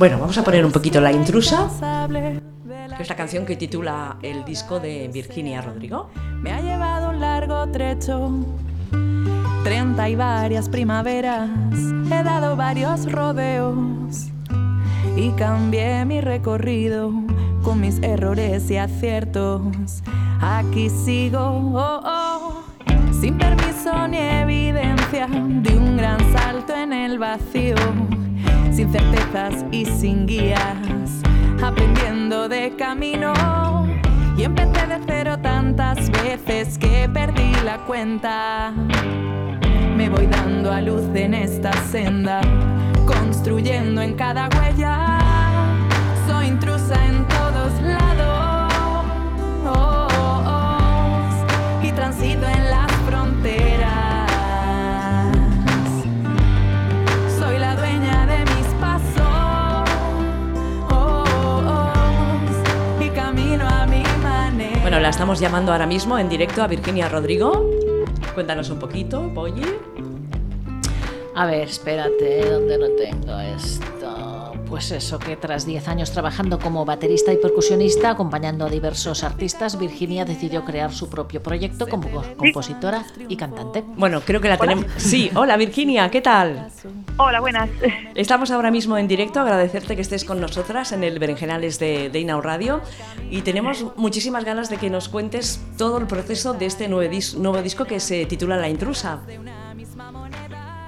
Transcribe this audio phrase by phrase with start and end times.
[0.00, 1.68] Bueno, vamos a poner un poquito La Intrusa,
[2.08, 6.08] que es la canción que titula el disco de Virginia Rodrigo.
[6.40, 8.30] Me ha llevado un largo trecho,
[9.62, 11.50] 30 y varias primaveras,
[12.06, 14.30] he dado varios rodeos
[15.16, 17.12] y cambié mi recorrido
[17.62, 19.60] con mis errores y aciertos.
[20.40, 21.40] Aquí sigo,
[21.74, 22.62] oh, oh,
[23.20, 27.76] sin permiso ni evidencia de un gran salto en el vacío,
[28.80, 31.22] sin certezas y sin guías,
[31.62, 33.34] aprendiendo de camino.
[34.38, 38.72] Y empecé de cero tantas veces que perdí la cuenta.
[39.96, 42.40] Me voy dando a luz en esta senda,
[43.04, 45.29] construyendo en cada huella.
[64.90, 67.70] Bueno, la estamos llamando ahora mismo en directo a Virginia Rodrigo.
[68.34, 69.62] Cuéntanos un poquito, Polly.
[71.36, 73.99] A ver, espérate, ¿dónde lo tengo esto?
[74.70, 79.76] Pues eso, que tras 10 años trabajando como baterista y percusionista, acompañando a diversos artistas,
[79.76, 83.82] Virginia decidió crear su propio proyecto como compositora y cantante.
[83.96, 84.86] Bueno, creo que la tenemos.
[84.96, 86.68] Sí, hola Virginia, ¿qué tal?
[87.16, 87.68] Hola, buenas.
[88.14, 92.20] Estamos ahora mismo en directo, agradecerte que estés con nosotras en el Berenjenales de, de
[92.20, 92.80] Inau Radio
[93.28, 97.34] y tenemos muchísimas ganas de que nos cuentes todo el proceso de este nuevo, dis-
[97.36, 99.18] nuevo disco que se titula La Intrusa.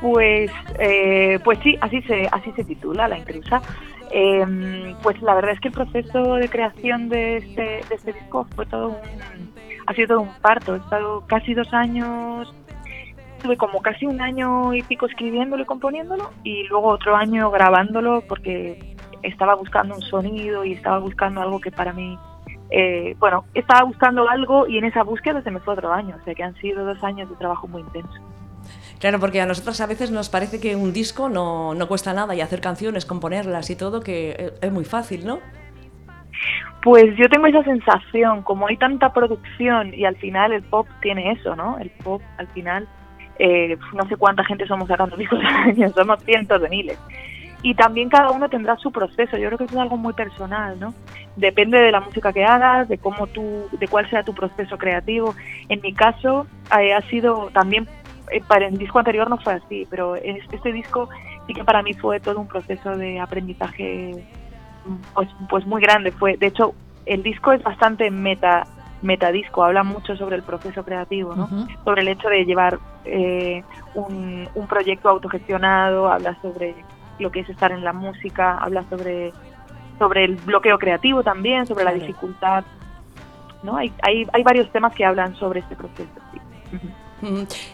[0.02, 0.50] Pues,
[0.80, 3.62] eh, pues sí, así se, así se titula, La Intrusa.
[4.10, 8.46] Eh, pues la verdad es que el proceso de creación de este, de este disco
[8.54, 9.52] fue todo un,
[9.86, 10.74] ha sido todo un parto.
[10.74, 12.52] He estado casi dos años,
[13.36, 18.22] estuve como casi un año y pico escribiéndolo y componiéndolo y luego otro año grabándolo
[18.28, 22.18] porque estaba buscando un sonido y estaba buscando algo que para mí,
[22.70, 26.24] eh, bueno, estaba buscando algo y en esa búsqueda se me fue otro año, o
[26.24, 28.20] sea que han sido dos años de trabajo muy intenso.
[28.98, 32.34] Claro, porque a nosotros a veces nos parece que un disco no, no cuesta nada
[32.34, 35.40] y hacer canciones, componerlas y todo, que es muy fácil, ¿no?
[36.82, 41.30] Pues yo tengo esa sensación, como hay tanta producción y al final el pop tiene
[41.30, 41.78] eso, ¿no?
[41.78, 42.88] El pop al final,
[43.38, 46.98] eh, no sé cuánta gente somos sacando discos al somos cientos de miles.
[47.64, 50.92] Y también cada uno tendrá su proceso, yo creo que es algo muy personal, ¿no?
[51.36, 55.36] Depende de la música que hagas, de cómo tú, de cuál sea tu proceso creativo.
[55.68, 56.48] En mi caso
[56.80, 57.86] eh, ha sido también,
[58.40, 61.08] para el disco anterior no fue así, pero este disco
[61.46, 64.24] sí que para mí fue todo un proceso de aprendizaje
[65.14, 66.12] pues, pues muy grande.
[66.12, 66.74] Fue de hecho
[67.06, 68.64] el disco es bastante meta
[69.02, 71.48] metadisco habla mucho sobre el proceso creativo ¿no?
[71.84, 76.76] Sobre el hecho de llevar eh, un, un proyecto autogestionado habla sobre
[77.18, 79.32] lo que es estar en la música habla sobre
[79.98, 82.64] sobre el bloqueo creativo también sobre la dificultad
[83.64, 86.78] no hay, hay hay varios temas que hablan sobre este proceso sí.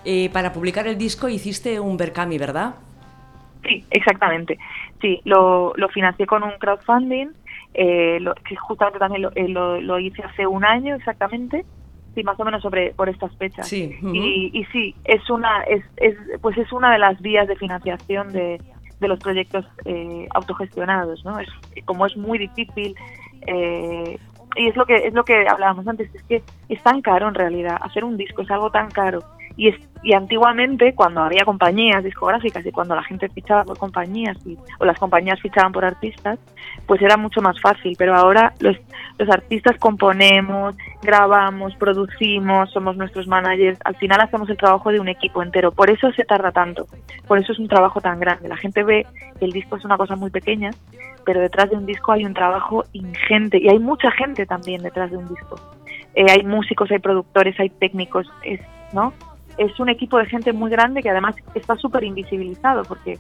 [0.05, 2.75] Eh, para publicar el disco hiciste un Berkami, ¿verdad?
[3.67, 4.59] Sí, exactamente.
[5.01, 7.29] Sí, lo, lo financié con un crowdfunding,
[7.75, 11.65] eh, lo, que justamente también lo, eh, lo, lo hice hace un año exactamente,
[12.15, 13.69] sí, más o menos sobre por estas fechas.
[13.69, 13.97] Sí.
[14.03, 18.33] y, y sí, es una, es, es, pues es una de las vías de financiación
[18.33, 18.61] de,
[19.01, 21.39] de los proyectos eh, autogestionados, ¿no?
[21.39, 21.49] Es,
[21.85, 22.95] como es muy difícil
[23.47, 24.19] eh,
[24.57, 27.35] y es lo que es lo que hablábamos antes, es que es tan caro en
[27.35, 29.21] realidad hacer un disco es algo tan caro
[29.59, 34.39] y es y antiguamente cuando había compañías discográficas y cuando la gente fichaba por compañías
[34.79, 36.39] o las compañías fichaban por artistas
[36.87, 37.97] pues era mucho más fácil.
[37.99, 38.77] Pero ahora los
[39.19, 43.81] los artistas componemos grabamos producimos somos nuestros managers.
[43.85, 45.73] Al final hacemos el trabajo de un equipo entero.
[45.73, 46.87] Por eso se tarda tanto.
[47.27, 48.49] Por eso es un trabajo tan grande.
[48.49, 49.05] La gente ve
[49.41, 50.71] que el disco es una cosa muy pequeña
[51.25, 53.59] pero detrás de un disco hay un trabajo ingente.
[53.61, 55.57] Y hay mucha gente también detrás de un disco.
[56.15, 58.61] Eh, hay músicos hay productores hay técnicos es
[58.95, 59.13] no
[59.59, 63.19] es un equipo de gente muy grande que además está súper invisibilizado porque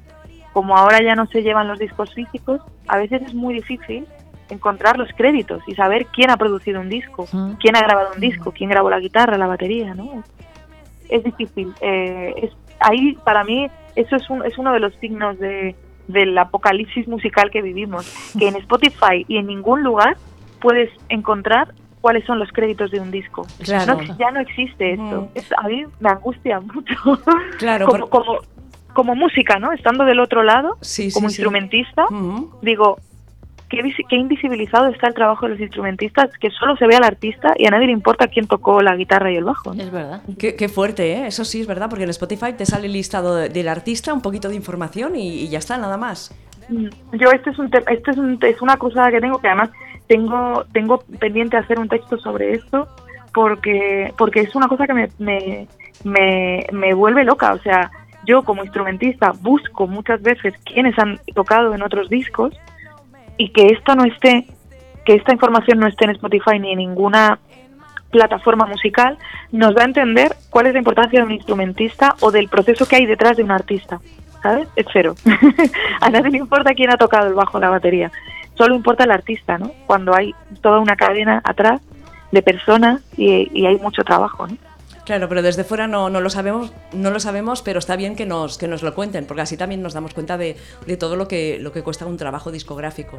[0.53, 4.07] como ahora ya no se llevan los discos físicos, a veces es muy difícil
[4.51, 7.27] encontrar los créditos y saber quién ha producido un disco,
[7.60, 10.24] quién ha grabado un disco, quién grabó la guitarra, la batería, ¿no?
[11.09, 11.74] Es difícil.
[11.80, 15.77] Eh, es, ahí, para mí, eso es, un, es uno de los signos de,
[16.07, 20.16] del apocalipsis musical que vivimos, que en Spotify y en ningún lugar
[20.60, 21.74] puedes encontrar
[22.09, 23.47] cuáles son los créditos de un disco.
[23.63, 23.97] Claro.
[24.01, 25.28] No, ya no existe esto.
[25.59, 26.95] A mí me angustia mucho.
[27.59, 28.39] Claro, como, por- como,
[28.95, 29.72] como música, ¿no?
[29.72, 31.34] Estando del otro lado, Sí, como sí.
[31.34, 32.07] instrumentista,
[32.63, 32.97] digo,
[33.69, 37.05] qué, visi- qué invisibilizado está el trabajo de los instrumentistas, que solo se ve al
[37.05, 39.75] artista y a nadie le importa quién tocó la guitarra y el bajo.
[39.75, 39.83] ¿no?
[39.83, 40.22] Es verdad.
[40.39, 41.27] Qué, qué fuerte, ¿eh?
[41.27, 44.22] Eso sí es verdad, porque en Spotify te sale el listado de- del artista, un
[44.22, 46.34] poquito de información y, y ya está, nada más.
[46.71, 46.87] Mm,
[47.19, 49.71] yo este es un este es, un, es una cosa que tengo que además
[50.09, 52.89] tengo tengo pendiente hacer un texto sobre esto
[53.33, 55.69] porque porque es una cosa que me, me,
[56.05, 57.91] me, me vuelve loca, o sea,
[58.25, 62.59] yo como instrumentista busco muchas veces quienes han tocado en otros discos
[63.37, 64.47] y que esto no esté,
[65.05, 67.39] que esta información no esté en Spotify ni en ninguna
[68.10, 69.19] plataforma musical,
[69.53, 72.97] nos da a entender cuál es la importancia de un instrumentista o del proceso que
[72.97, 74.01] hay detrás de un artista.
[74.43, 74.69] ¿Sabes?
[74.77, 75.15] Es cero.
[76.01, 78.10] a nadie le importa quién ha tocado el bajo o la batería.
[78.59, 79.72] Solo importa el artista, ¿no?
[79.87, 81.81] Cuando hay toda una cadena atrás
[82.33, 84.57] de personas y, y hay mucho trabajo, ¿no?
[85.09, 88.27] Claro, pero desde fuera no, no, lo sabemos, no lo sabemos, pero está bien que
[88.27, 90.55] nos, que nos lo cuenten, porque así también nos damos cuenta de,
[90.87, 93.19] de todo lo que, lo que cuesta un trabajo discográfico.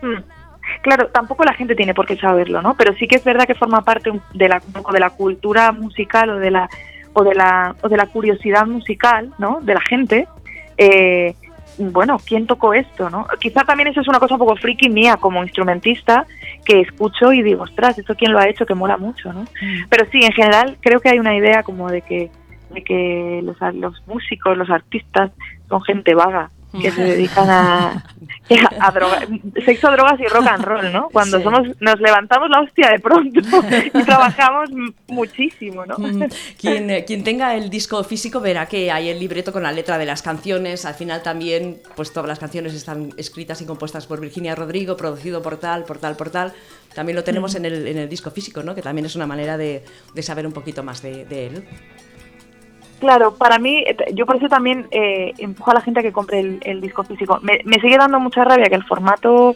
[0.00, 0.22] Mm.
[0.80, 2.74] Claro, tampoco la gente tiene por qué saberlo, ¿no?
[2.78, 6.38] Pero sí que es verdad que forma parte de la, de la cultura musical o
[6.38, 6.70] de la,
[7.12, 9.60] o de la, o de la curiosidad musical, ¿no?
[9.60, 10.26] De la gente.
[10.78, 11.34] Eh,
[11.78, 13.10] bueno, ¿quién tocó esto?
[13.10, 13.26] ¿no?
[13.40, 16.26] Quizá también eso es una cosa un poco friki mía como instrumentista,
[16.64, 18.66] que escucho y digo, ostras, ¿esto quién lo ha hecho?
[18.66, 19.42] Que mola mucho, ¿no?
[19.42, 19.88] Mm.
[19.88, 22.30] Pero sí, en general creo que hay una idea como de que,
[22.70, 25.30] de que los, los músicos, los artistas
[25.68, 26.50] son gente vaga
[26.80, 28.04] que se dedican a,
[28.80, 29.26] a, droga,
[29.64, 31.08] sexo, drogas y rock and roll, ¿no?
[31.10, 33.40] Cuando somos nos levantamos la hostia de pronto
[33.94, 34.70] y trabajamos
[35.08, 35.96] muchísimo, ¿no?
[35.98, 36.24] Mm,
[36.60, 39.98] quien, eh, quien tenga el disco físico verá que hay el libreto con la letra
[39.98, 40.84] de las canciones.
[40.84, 45.42] Al final también, pues todas las canciones están escritas y compuestas por Virginia Rodrigo, producido
[45.42, 46.52] por tal, por tal, por tal.
[46.94, 48.74] También lo tenemos en el, en el disco físico, ¿no?
[48.74, 49.84] Que también es una manera de,
[50.14, 51.64] de saber un poquito más de, de él.
[52.98, 56.12] Claro, para mí, eh, yo por eso también eh, empujo a la gente a que
[56.12, 57.38] compre el, disco físico.
[57.42, 59.54] Me, sigue dando mucha rabia que el formato,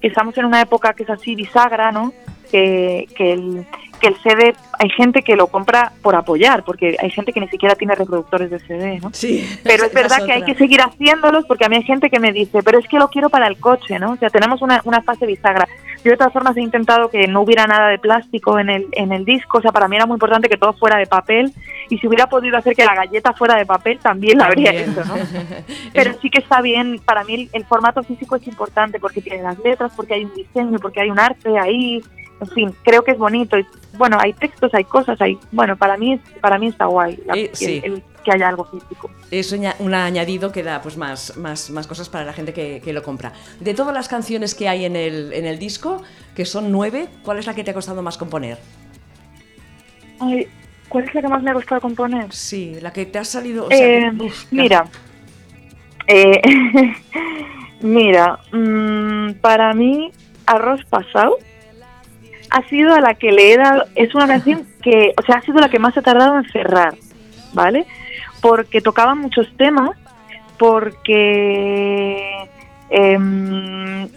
[0.00, 2.12] que estamos en una época que es así bisagra, ¿no?
[2.50, 3.66] Que, que, el,
[4.00, 7.48] que el CD, hay gente que lo compra por apoyar, porque hay gente que ni
[7.48, 9.10] siquiera tiene reproductores de CD, ¿no?
[9.12, 9.46] Sí.
[9.64, 12.32] Pero es verdad que hay que seguir haciéndolos porque a mí hay gente que me
[12.32, 14.12] dice, pero es que lo quiero para el coche, ¿no?
[14.12, 15.68] O sea, tenemos una, una fase bisagra.
[16.04, 19.12] Yo de todas formas he intentado que no hubiera nada de plástico en el, en
[19.12, 21.52] el disco, o sea, para mí era muy importante que todo fuera de papel
[21.88, 25.04] y si hubiera podido hacer que la galleta fuera de papel también la habría hecho,
[25.04, 25.14] ¿no?
[25.92, 29.58] Pero sí que está bien, para mí el, formato físico es importante porque tiene las
[29.58, 32.02] letras, porque hay un diseño, porque hay un arte ahí,
[32.40, 33.58] en fin, creo que es bonito.
[33.58, 33.66] Y,
[33.96, 38.32] bueno, hay textos, hay cosas, hay, bueno, para mí, para mí está guay eh, que
[38.32, 39.10] haya algo físico.
[39.30, 42.92] Es un añadido que da pues más, más, más cosas para la gente que, que,
[42.92, 43.32] lo compra.
[43.60, 46.02] De todas las canciones que hay en el, en el disco,
[46.34, 48.58] que son nueve, ¿cuál es la que te ha costado más componer?
[50.20, 50.48] Ay,
[50.88, 52.32] ¿Cuál es la que más me ha costado componer?
[52.32, 53.68] Sí, la que te ha salido...
[53.70, 54.10] Eh,
[54.50, 54.86] mira,
[56.06, 56.40] eh,
[57.82, 60.10] mira, mm, para mí
[60.46, 61.36] Arroz Pasado
[62.50, 65.58] ha sido la que le he dado, es una canción que, o sea, ha sido
[65.58, 66.94] la que más he tardado en cerrar,
[67.52, 67.86] ¿vale?
[68.40, 69.90] Porque tocaba muchos temas,
[70.58, 72.48] porque...
[72.90, 74.08] Eh,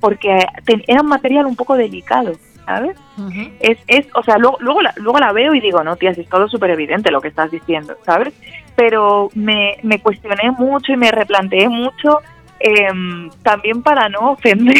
[0.00, 0.46] porque
[0.88, 2.32] era un material un poco delicado.
[2.66, 2.96] ¿sabes?
[3.60, 6.28] es, es, o sea, luego, luego, la, luego la veo y digo, no, tía, es
[6.28, 8.34] todo súper evidente lo que estás diciendo, ¿sabes?
[8.76, 12.20] Pero me, me cuestioné mucho y me replanteé mucho
[12.60, 14.76] em, también para no ofender.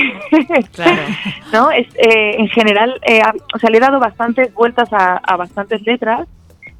[0.72, 1.02] Claro.
[1.52, 1.70] ¿No?
[1.70, 3.22] Es, eh, en general, eh,
[3.54, 6.26] o sea, le he dado bastantes vueltas a, a, bastantes letras,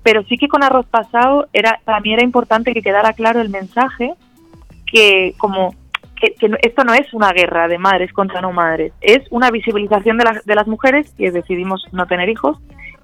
[0.03, 3.51] pero sí que con Arroz Pasado era, para mí era importante que quedara claro el
[3.51, 4.15] mensaje
[4.87, 5.75] que como
[6.17, 10.25] que, esto no es una guerra de madres contra no madres, es una visibilización de,
[10.45, 12.59] de las mujeres que decidimos no tener hijos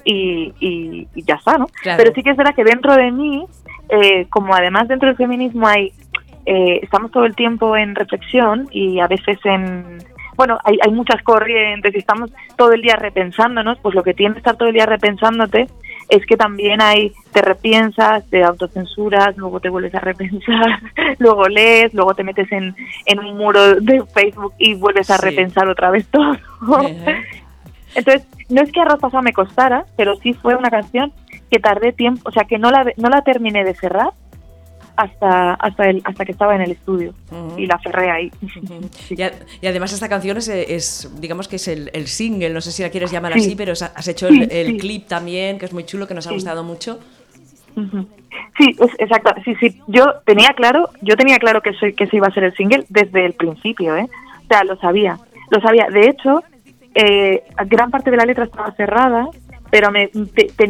[0.05, 1.67] y, y, ya está, ¿no?
[1.83, 3.45] Pero sí que es verdad que dentro de mí,
[3.89, 5.93] eh, como además dentro del feminismo hay,
[6.47, 9.99] eh, estamos todo el tiempo en reflexión y a veces en,
[10.37, 14.35] bueno, hay, hay muchas corrientes y estamos todo el día repensándonos, pues lo que tiene
[14.35, 15.67] que estar todo el día repensándote
[16.09, 20.81] es que también hay, te repiensas, te autocensuras, luego te vuelves a repensar,
[21.19, 22.75] luego lees, luego te metes en,
[23.07, 26.37] en un muro de Facebook y vuelves a repensar otra vez todo.
[27.95, 31.13] Entonces, no es que Arroz Pasado me costara, pero sí fue una canción
[31.51, 34.11] que tardé tiempo, o sea, que no la, no la terminé de cerrar
[34.99, 37.15] hasta hasta el, hasta que estaba en el estudio
[37.57, 38.33] y la cerré ahí.
[39.11, 43.13] y, además esta canción es, digamos que es el, single, no sé si la quieres
[43.13, 46.33] llamar así, pero has hecho el, clip también, que es muy chulo, que nos ha
[46.33, 46.99] gustado mucho.
[48.57, 49.33] Sí, exacto.
[49.45, 49.81] Sí, sí.
[49.87, 52.85] Yo tenía claro, yo tenía claro que soy, que ese iba a ser el single
[52.89, 54.09] desde el principio, ¿eh?
[54.45, 55.17] O sea, lo sabía,
[55.51, 55.87] lo sabía.
[55.91, 56.43] De hecho,
[56.95, 59.29] eh, gran parte de la letra estaba cerrada
[59.71, 60.11] pero me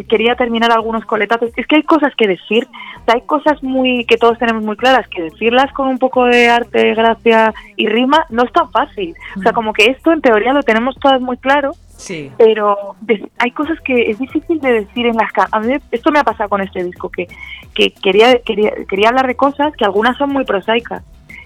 [0.08, 1.50] quería terminar algunos coletazos.
[1.56, 2.66] Es que hay cosas que decir,
[3.06, 6.94] hay cosas muy que todos tenemos muy claras, que decirlas con un poco de arte,
[6.94, 9.14] gracia y rima no es tan fácil.
[9.36, 12.30] O sea, como que esto en teoría lo tenemos todas muy claro, sí.
[12.36, 12.96] pero
[13.38, 16.48] hay cosas que es difícil de decir en las a mí esto me ha pasado
[16.48, 17.28] con este disco, que,
[17.74, 21.04] que quería, quería, quería hablar de cosas que algunas son muy prosaicas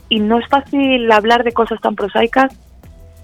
[0.08, 2.54] y no es fácil hablar de cosas tan prosaicas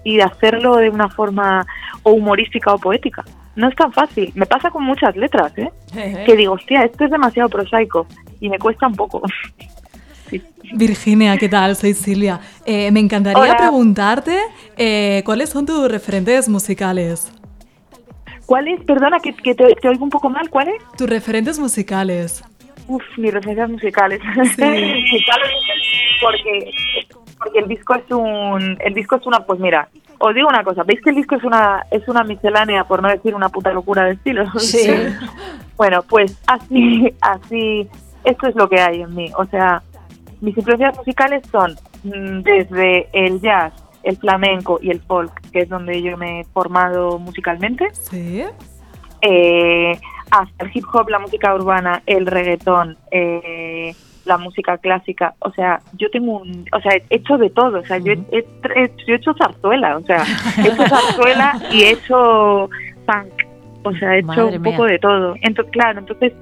[0.03, 1.65] y hacerlo de una forma
[2.03, 3.23] o humorística o poética.
[3.59, 4.31] No es tan fácil.
[4.35, 5.69] Me pasa con muchas letras, ¿eh?
[6.25, 8.07] que digo, hostia, esto es demasiado prosaico
[8.39, 9.21] y me cuesta un poco.
[10.73, 11.75] Virginia, ¿qué tal?
[11.75, 12.39] Soy Silvia.
[12.65, 14.39] Eh, me encantaría preguntarte
[14.77, 17.33] eh, cuáles son tus referentes musicales.
[18.45, 18.81] ¿Cuáles?
[18.85, 20.49] Perdona, que, te, oigo un poco mal.
[20.49, 20.75] ¿Cuáles?
[20.97, 22.41] Tus referentes musicales.
[22.87, 24.21] Uf, mis referencias musicales.
[26.21, 26.71] porque,
[27.37, 29.89] porque el disco es un, el disco es una, pues mira,
[30.19, 33.09] os digo una cosa, ¿veis que el disco es una, es una miscelánea, por no
[33.09, 34.45] decir una puta locura de estilo?
[34.59, 34.87] Sí.
[35.77, 37.87] bueno, pues así, así,
[38.23, 39.31] esto es lo que hay en mí.
[39.37, 39.81] O sea,
[40.41, 43.73] mis influencias musicales son mm, desde el jazz,
[44.03, 47.87] el flamenco y el folk, que es donde yo me he formado musicalmente.
[47.93, 48.43] Sí.
[49.21, 49.99] Eh,
[50.31, 53.95] hasta el hip hop, la música urbana, el reggaetón, eh,
[54.29, 57.85] la música clásica, o sea, yo tengo un, o sea, he hecho de todo, o
[57.85, 58.45] sea, yo, he,
[59.07, 60.23] hecho zarzuela, o sea,
[60.57, 62.69] he hecho zarzuela y he hecho
[63.05, 63.33] punk,
[63.83, 65.35] o sea, he hecho un poco de todo.
[65.41, 66.33] Entonces, claro, entonces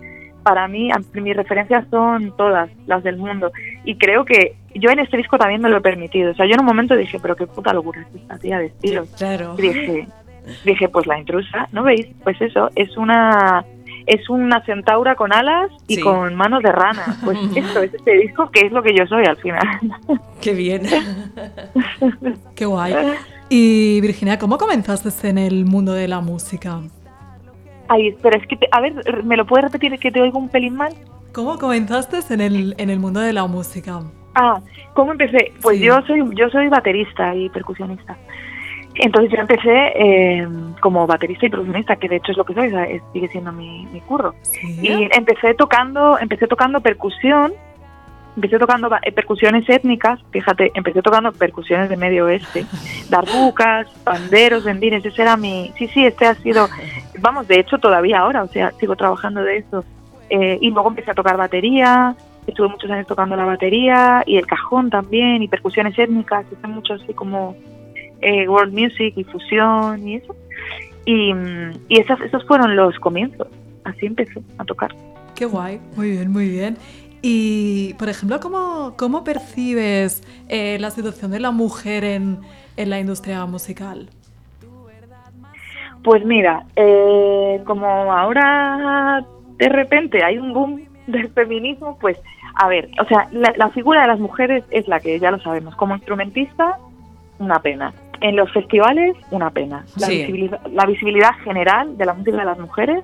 [0.44, 3.52] para mí mis referencias son todas las del mundo
[3.84, 6.54] y creo que yo en este disco también me lo he permitido, o sea, yo
[6.54, 9.06] en un momento dije, pero qué puta locura es esta tía de estilo.
[9.18, 9.56] Claro.
[9.58, 10.08] Y dije,
[10.66, 12.08] dije, pues la intrusa, ¿no veis?
[12.24, 13.66] Pues eso, es una
[14.08, 17.18] es una centaura con alas y con manos de rana.
[17.24, 19.62] Pues esto es este disco que es lo que yo soy al final.
[20.42, 20.84] Qué bien.
[22.56, 22.96] Qué guay.
[23.50, 26.82] Y Virginia, ¿cómo comenzaste en el mundo de la música?
[27.90, 30.76] Ay, espera, es que, a ver, ¿me lo puedes repetir que te oigo un pelín
[30.76, 30.94] mal?
[31.32, 34.02] ¿Cómo comenzaste en el, en el mundo de la música?
[34.36, 34.60] Ah,
[34.94, 35.54] ¿cómo empecé?
[35.62, 38.18] Pues yo soy yo soy baterista y percusionista.
[39.00, 40.48] Entonces yo empecé eh,
[40.82, 42.72] como baterista y percusionista, que de hecho es lo que soy,
[43.14, 44.34] sigue siendo mi, mi curro.
[44.64, 47.54] Y empecé tocando, empecé tocando percusión,
[48.36, 52.66] empecé tocando eh, percusiones étnicas, fíjate, empecé tocando percusiones de Medio Oeste,
[53.10, 55.74] darbucas, panderos, bendines, ese era mi...
[55.78, 56.68] Sí, sí, este ha sido,
[57.20, 59.84] vamos, de hecho todavía ahora, o sea, sigo trabajando de eso.
[60.30, 64.46] Eh, y luego empecé a tocar batería, estuve muchos años tocando la batería y el
[64.46, 67.56] cajón también, y percusiones étnicas, están mucho así como
[68.22, 70.36] eh, world music y fusión y eso.
[71.06, 71.34] Y,
[71.88, 73.48] y esas, esos fueron los comienzos.
[73.84, 74.94] Así empecé a tocar.
[75.36, 76.78] Qué guay, muy bien, muy bien.
[77.22, 82.40] Y, por ejemplo, ¿cómo, cómo percibes eh, la situación de la mujer en,
[82.76, 84.10] en, la industria musical?
[86.04, 89.26] Pues mira, eh, como ahora
[89.58, 92.18] de repente hay un boom del feminismo, pues
[92.56, 95.40] a ver, o sea, la, la, figura de las mujeres es la que ya lo
[95.40, 95.76] sabemos.
[95.76, 96.78] Como instrumentista,
[97.40, 99.86] una pena en los festivales, una pena.
[99.98, 103.04] La, visibilidad, general de la música de las mujeres,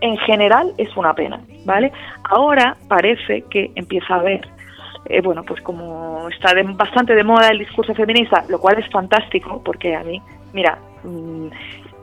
[0.00, 1.92] en general, es una pena, ¿vale?
[2.24, 4.46] Ahora parece que empieza a haber,
[5.06, 9.60] eh, bueno, pues como está bastante de moda el discurso feminista, lo cual es fantástico,
[9.64, 10.22] porque a mí,
[10.52, 11.48] mira, mm,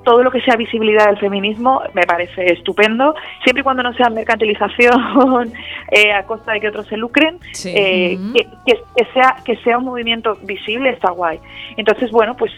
[0.06, 4.10] todo lo que sea visibilidad del feminismo me parece estupendo, siempre y cuando no sea
[4.10, 5.52] mercantilización
[5.92, 8.18] eh, a costa de que otros se lucren, eh,
[8.66, 11.40] que, sea, que sea un movimiento visible está guay.
[11.76, 12.52] Entonces, bueno, pues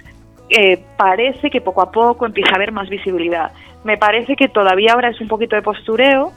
[0.49, 3.51] eh, parece que poco a poco empieza a haber más visibilidad.
[3.83, 6.33] Me parece que todavía ahora es un poquito de postureo,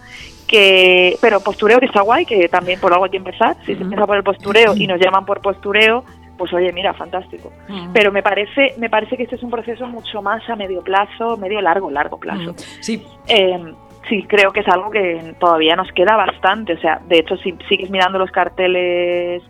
[0.46, 3.56] que pero postureo que está guay, que también por algo hay que empezar.
[3.66, 6.04] Si se empieza por el postureo y nos llaman por postureo,
[6.40, 7.52] pues oye, mira, fantástico.
[7.68, 7.92] Mm.
[7.92, 11.36] Pero me parece, me parece que este es un proceso mucho más a medio plazo,
[11.36, 12.52] medio largo, largo plazo.
[12.52, 12.56] Mm.
[12.80, 13.06] Sí.
[13.28, 13.74] Eh,
[14.08, 16.72] sí, creo que es algo que todavía nos queda bastante.
[16.72, 19.42] O sea, de hecho, si sigues mirando los carteles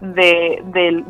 [0.00, 0.62] de,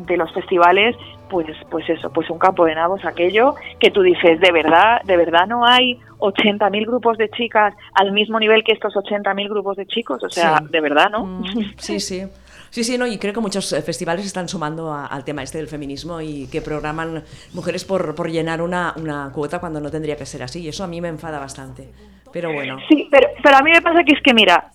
[0.07, 0.95] de, los festivales,
[1.29, 5.17] pues, pues eso, pues un campo de nabos aquello que tú dices, de verdad, de
[5.17, 9.85] verdad no hay 80.000 grupos de chicas al mismo nivel que estos 80.000 grupos de
[9.85, 11.25] chicos, o sea, de verdad, ¿no?
[11.25, 11.43] Mm.
[11.77, 12.23] sí, sí.
[12.77, 15.67] Sí, sí, no, y creo que muchos eh, festivales están sumando al tema este del
[15.67, 17.23] feminismo y que programan
[17.55, 20.61] mujeres por, por llenar una, una cuota cuando no tendría que ser así.
[20.61, 21.89] Y eso a mí me enfada bastante.
[22.31, 22.77] Pero bueno.
[22.87, 24.69] Sí, pero, pero a mí me pasa que es que, mira,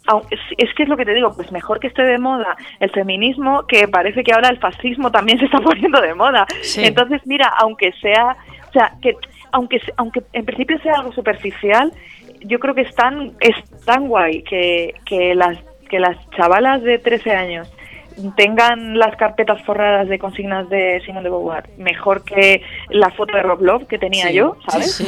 [0.59, 3.69] es que es lo que te digo, pues mejor que esté de moda el feminismo,
[3.69, 6.45] que parece que ahora el fascismo también se está poniendo de moda.
[6.79, 8.37] Entonces, mira, aunque sea,
[8.69, 9.15] o sea, que
[9.53, 11.93] aunque, aunque en principio sea algo superficial,
[12.41, 13.55] yo creo que es tan, es
[13.85, 15.57] tan guay que, que, las,
[15.89, 17.73] que las chavalas de 13 años
[18.37, 23.43] tengan las carpetas forradas de consignas de Simón de Beauvoir mejor que la foto de
[23.43, 25.01] Rob Love que tenía yo, ¿sabes?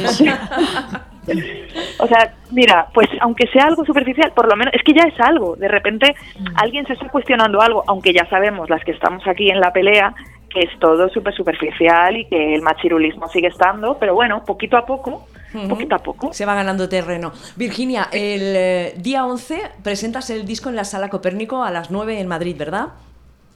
[1.99, 5.19] o sea, mira, pues aunque sea algo superficial, por lo menos es que ya es
[5.19, 5.55] algo.
[5.55, 6.45] De repente mm.
[6.57, 10.13] alguien se está cuestionando algo, aunque ya sabemos las que estamos aquí en la pelea
[10.49, 14.85] que es todo súper superficial y que el machirulismo sigue estando, pero bueno, poquito a
[14.85, 15.27] poco
[15.69, 16.33] poquito a poco.
[16.33, 17.31] Se va ganando terreno.
[17.55, 22.19] Virginia, el eh, día 11 presentas el disco en la Sala Copérnico a las 9
[22.19, 22.89] en Madrid, ¿verdad?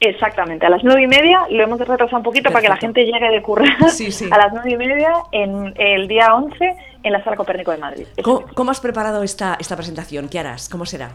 [0.01, 3.03] Exactamente, a las nueve y media lo hemos retrasado un poquito para que la gente
[3.03, 4.29] llegue de currar Sí, sí.
[4.31, 8.07] a las nueve y media en el día 11 en la Sala Copérnico de Madrid.
[8.23, 10.29] ¿Cómo, cómo has preparado esta, esta presentación?
[10.29, 10.69] ¿Qué harás?
[10.69, 11.11] ¿Cómo será?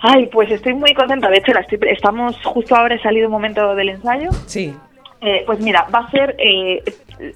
[0.00, 1.28] Ay, pues estoy muy contenta.
[1.28, 4.30] De hecho, la estoy- estamos justo ahora, he salido un momento del ensayo.
[4.46, 4.74] Sí.
[5.20, 6.82] Eh, pues mira, va a ser eh,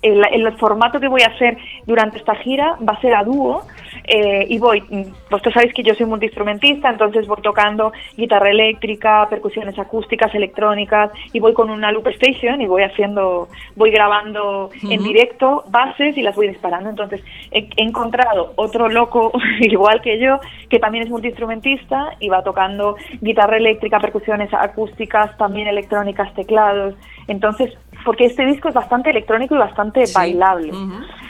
[0.02, 3.66] el, el formato que voy a hacer durante esta gira va a ser a dúo
[4.04, 4.82] eh, y voy,
[5.30, 11.40] vosotros sabéis que yo soy multiinstrumentista, entonces voy tocando guitarra eléctrica, percusiones acústicas, electrónicas y
[11.40, 16.34] voy con una loop station y voy haciendo, voy grabando en directo bases y las
[16.36, 16.90] voy disparando.
[16.90, 22.42] Entonces he, he encontrado otro loco igual que yo que también es multiinstrumentista y va
[22.42, 26.94] tocando guitarra eléctrica, percusiones acústicas, también electrónicas, teclados.
[27.28, 27.72] Entonces,
[28.04, 30.14] porque este disco es bastante electrónico y bastante Sí.
[30.14, 30.72] bailable.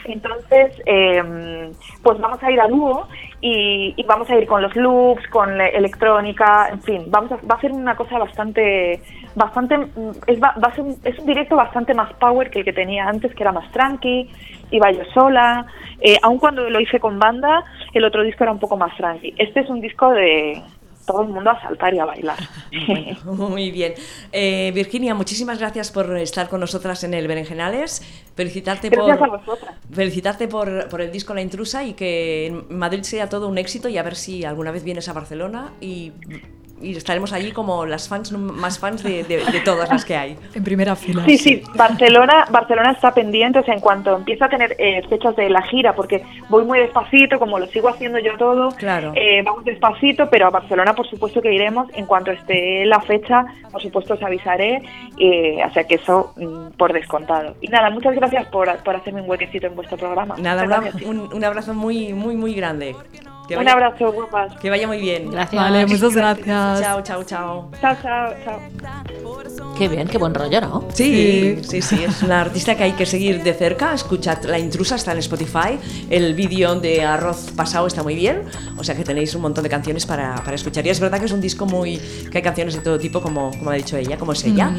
[0.05, 3.07] Entonces, eh, pues vamos a ir a dúo
[3.41, 7.35] y, y vamos a ir con los loops, con la electrónica, en fin, vamos a,
[7.49, 9.01] va a ser una cosa bastante,
[9.35, 12.59] bastante, mm, es, va, va a ser un, es un directo bastante más power que
[12.59, 14.29] el que tenía antes, que era más tranqui,
[14.71, 15.65] iba yo sola,
[16.01, 17.63] eh, aun cuando lo hice con banda,
[17.93, 19.33] el otro disco era un poco más tranqui.
[19.37, 20.61] Este es un disco de
[21.05, 22.37] todo el mundo a saltar y a bailar.
[22.87, 23.17] Bueno,
[23.49, 23.93] muy bien.
[24.31, 28.01] Eh, Virginia, muchísimas gracias por estar con nosotras en el Berenjenales.
[28.35, 29.75] Felicitarte Gracias por, a vosotras.
[29.91, 33.89] felicitarte por, por el disco La Intrusa y que en Madrid sea todo un éxito
[33.89, 36.11] y a ver si alguna vez vienes a Barcelona y,
[36.83, 40.37] y estaremos allí como las fans más fans de, de- de todas las que hay.
[40.53, 41.23] En primera fila.
[41.25, 45.35] Sí, sí, Barcelona, Barcelona está pendiente, o sea, en cuanto empiece a tener eh, fechas
[45.35, 49.13] de la gira, porque voy muy despacito, como lo sigo haciendo yo todo, Claro.
[49.15, 53.45] eh, vamos despacito, pero a Barcelona por supuesto que iremos, en cuanto esté la fecha,
[53.71, 54.81] por supuesto os avisaré,
[55.17, 57.55] eh, o sea que eso mm, por descontado.
[57.61, 60.35] Y nada, muchas gracias por, por hacerme un huequecito en vuestro programa.
[60.37, 60.63] Nada,
[61.05, 62.95] un- un abrazo muy, muy, muy grande.
[63.47, 64.55] Que Un vaya- abrazo, guapas.
[64.61, 65.29] Que vaya muy bien.
[65.31, 65.61] Gracias.
[65.61, 66.79] Vale, muchas gracias.
[66.81, 67.69] Chao, chao, chao.
[67.81, 68.59] Chao, chao, chao.
[69.77, 70.85] Qué bien, qué buen rollo, ¿no?
[70.93, 73.93] Sí, sí, sí, es una artista que hay que seguir de cerca.
[73.93, 75.77] Escuchad La Intrusa, está en Spotify.
[76.09, 78.43] El vídeo de Arroz Pasado está muy bien.
[78.77, 80.85] O sea que tenéis un montón de canciones para, para escuchar.
[80.85, 81.97] Y es verdad que es un disco muy.
[82.31, 84.71] que hay canciones de todo tipo, como, como ha dicho ella, como es ella.